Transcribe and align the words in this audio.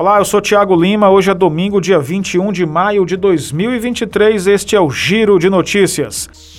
Olá, 0.00 0.18
eu 0.18 0.24
sou 0.24 0.40
Tiago 0.40 0.80
Lima. 0.80 1.10
Hoje 1.10 1.28
é 1.28 1.34
domingo, 1.34 1.80
dia 1.80 1.98
21 1.98 2.52
de 2.52 2.64
maio 2.64 3.04
de 3.04 3.16
2023. 3.16 4.46
Este 4.46 4.76
é 4.76 4.80
o 4.80 4.88
Giro 4.88 5.40
de 5.40 5.50
Notícias. 5.50 6.57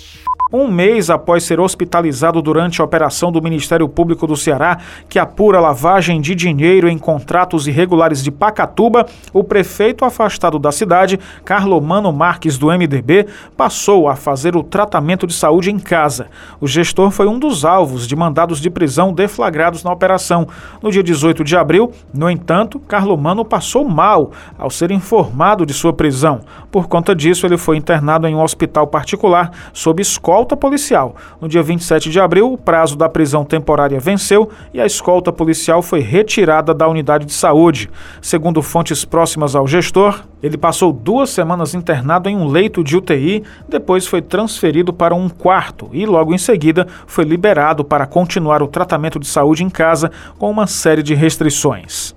Um 0.51 0.67
mês 0.67 1.11
após 1.11 1.43
ser 1.43 1.59
hospitalizado 1.59 2.41
durante 2.41 2.81
a 2.81 2.83
operação 2.83 3.31
do 3.31 3.39
Ministério 3.39 3.87
Público 3.87 4.25
do 4.25 4.35
Ceará, 4.35 4.79
que 5.07 5.19
apura 5.19 5.59
lavagem 5.59 6.19
de 6.19 6.33
dinheiro 6.33 6.89
em 6.89 6.97
contratos 6.97 7.67
irregulares 7.67 8.23
de 8.23 8.31
Pacatuba, 8.31 9.05
o 9.31 9.43
prefeito 9.43 10.03
afastado 10.03 10.57
da 10.57 10.71
cidade, 10.71 11.19
Carlomano 11.45 12.11
Marques 12.11 12.57
do 12.57 12.65
MDB, 12.65 13.27
passou 13.55 14.09
a 14.09 14.15
fazer 14.15 14.55
o 14.55 14.63
tratamento 14.63 15.27
de 15.27 15.35
saúde 15.35 15.69
em 15.69 15.77
casa. 15.77 16.25
O 16.59 16.65
gestor 16.65 17.11
foi 17.11 17.27
um 17.27 17.37
dos 17.37 17.63
alvos 17.63 18.07
de 18.07 18.15
mandados 18.15 18.59
de 18.59 18.71
prisão 18.71 19.13
deflagrados 19.13 19.83
na 19.83 19.93
operação. 19.93 20.47
No 20.81 20.91
dia 20.91 21.03
18 21.03 21.43
de 21.43 21.55
abril, 21.55 21.91
no 22.11 22.27
entanto, 22.27 22.79
Carlomano 22.79 23.45
passou 23.45 23.87
mal 23.87 24.31
ao 24.57 24.71
ser 24.71 24.89
informado 24.89 25.63
de 25.63 25.75
sua 25.75 25.93
prisão. 25.93 26.41
Por 26.71 26.87
conta 26.87 27.15
disso, 27.15 27.45
ele 27.45 27.57
foi 27.57 27.77
internado 27.77 28.25
em 28.25 28.33
um 28.33 28.41
hospital 28.41 28.87
particular 28.87 29.51
sob 29.73 30.01
escola 30.01 30.38
escolta 30.39 30.55
policial. 30.55 31.15
No 31.41 31.49
dia 31.49 31.61
27 31.61 32.09
de 32.09 32.19
abril, 32.19 32.53
o 32.53 32.57
prazo 32.57 32.95
da 32.95 33.09
prisão 33.09 33.43
temporária 33.43 33.99
venceu 33.99 34.49
e 34.73 34.79
a 34.79 34.85
escolta 34.85 35.33
policial 35.33 35.81
foi 35.81 35.99
retirada 35.99 36.73
da 36.73 36.87
unidade 36.87 37.25
de 37.25 37.33
saúde. 37.33 37.89
Segundo 38.21 38.61
fontes 38.61 39.03
próximas 39.03 39.53
ao 39.53 39.67
gestor, 39.67 40.23
ele 40.41 40.57
passou 40.57 40.93
duas 40.93 41.29
semanas 41.29 41.73
internado 41.73 42.29
em 42.29 42.37
um 42.37 42.47
leito 42.47 42.83
de 42.83 42.95
UTI, 42.95 43.43
depois 43.67 44.07
foi 44.07 44.21
transferido 44.21 44.93
para 44.93 45.13
um 45.13 45.27
quarto 45.27 45.89
e, 45.91 46.05
logo 46.05 46.33
em 46.33 46.37
seguida, 46.37 46.87
foi 47.05 47.25
liberado 47.25 47.83
para 47.83 48.07
continuar 48.07 48.63
o 48.63 48.67
tratamento 48.67 49.19
de 49.19 49.27
saúde 49.27 49.65
em 49.65 49.69
casa 49.69 50.09
com 50.37 50.49
uma 50.49 50.67
série 50.67 51.03
de 51.03 51.13
restrições. 51.13 52.15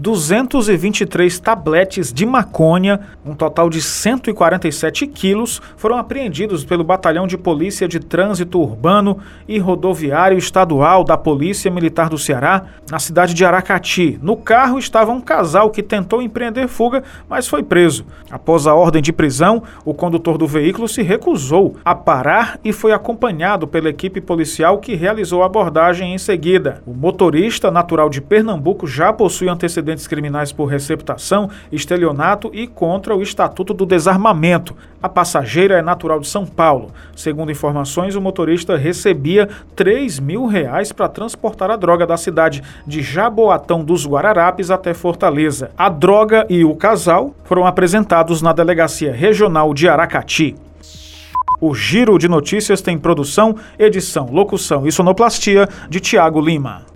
223 0.00 1.38
tabletes 1.40 2.10
de 2.10 2.24
maconha, 2.24 3.00
um 3.22 3.34
total 3.34 3.68
de 3.68 3.82
147 3.82 5.06
quilos, 5.06 5.60
foram 5.76 5.98
apreendidos 5.98 6.64
pelo 6.64 6.82
Batalhão 6.82 7.26
de 7.26 7.36
Polícia 7.36 7.86
de 7.86 8.00
Trânsito 8.00 8.58
Urbano 8.58 9.18
e 9.46 9.58
Rodoviário 9.58 10.38
Estadual 10.38 11.04
da 11.04 11.18
Polícia 11.18 11.70
Militar 11.70 12.08
do 12.08 12.16
Ceará, 12.16 12.64
na 12.90 12.98
cidade 12.98 13.34
de 13.34 13.44
Aracati. 13.44 14.18
No 14.22 14.38
carro 14.38 14.78
estava 14.78 15.12
um 15.12 15.20
casal 15.20 15.68
que 15.68 15.82
tentou 15.82 16.22
empreender 16.22 16.66
fuga, 16.66 17.04
mas 17.28 17.46
foi 17.46 17.62
preso. 17.62 18.06
Após 18.30 18.66
a 18.66 18.74
ordem 18.74 19.02
de 19.02 19.12
prisão, 19.12 19.62
o 19.84 19.92
condutor 19.92 20.38
do 20.38 20.46
veículo 20.46 20.88
se 20.88 21.02
recusou 21.02 21.76
a 21.84 21.94
parar 21.94 22.58
e 22.64 22.72
foi 22.72 22.92
acompanhado 22.92 23.68
pela 23.68 23.90
equipe 23.90 24.18
policial 24.18 24.78
que 24.78 24.94
realizou 24.94 25.42
a 25.42 25.46
abordagem 25.46 26.14
em 26.14 26.18
seguida. 26.18 26.82
O 26.86 26.94
motorista, 26.94 27.70
natural 27.70 28.08
de 28.08 28.22
Pernambuco, 28.22 28.86
já 28.86 29.12
possui 29.12 29.50
antecedentes 29.50 29.89
antecedentes 29.90 30.06
criminais 30.06 30.52
por 30.52 30.66
receptação, 30.66 31.50
estelionato 31.70 32.50
e 32.52 32.66
contra 32.66 33.14
o 33.14 33.22
Estatuto 33.22 33.74
do 33.74 33.84
Desarmamento. 33.84 34.76
A 35.02 35.08
passageira 35.08 35.78
é 35.78 35.82
natural 35.82 36.20
de 36.20 36.28
São 36.28 36.46
Paulo. 36.46 36.90
Segundo 37.16 37.50
informações, 37.50 38.14
o 38.14 38.20
motorista 38.20 38.76
recebia 38.76 39.48
3 39.74 40.18
mil 40.20 40.46
reais 40.46 40.92
para 40.92 41.08
transportar 41.08 41.70
a 41.70 41.76
droga 41.76 42.06
da 42.06 42.16
cidade 42.16 42.62
de 42.86 43.02
Jaboatão 43.02 43.84
dos 43.84 44.06
Guararapes 44.06 44.70
até 44.70 44.94
Fortaleza. 44.94 45.70
A 45.76 45.88
droga 45.88 46.46
e 46.48 46.64
o 46.64 46.74
casal 46.74 47.34
foram 47.44 47.66
apresentados 47.66 48.42
na 48.42 48.52
Delegacia 48.52 49.12
Regional 49.12 49.72
de 49.74 49.88
Aracati. 49.88 50.54
O 51.60 51.74
Giro 51.74 52.18
de 52.18 52.26
Notícias 52.26 52.80
tem 52.80 52.96
produção, 52.96 53.54
edição, 53.78 54.28
locução 54.30 54.86
e 54.86 54.92
sonoplastia 54.92 55.68
de 55.90 56.00
Tiago 56.00 56.40
Lima. 56.40 56.89